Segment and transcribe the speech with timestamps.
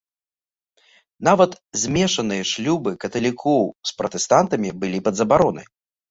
[1.27, 1.51] Нават
[1.81, 5.67] змешаныя шлюбы каталікоў з пратэстантамі былі пад забаронай.